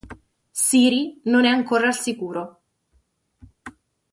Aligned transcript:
Ciri 0.51 1.21
non 1.25 1.45
è 1.45 1.49
ancora 1.49 1.85
al 1.85 1.93
sicuro. 1.93 2.61